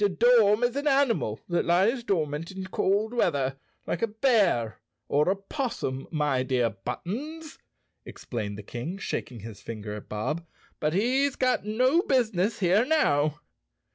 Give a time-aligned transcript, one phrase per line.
[0.03, 5.29] "A dorm is an animal that lies dormant in cold weather, like a bear or
[5.29, 7.59] a 'possum, my dear Buttons,"
[8.03, 10.43] explained the King, shaking his finger at Bob,
[10.79, 13.41] "but he's got no business here now."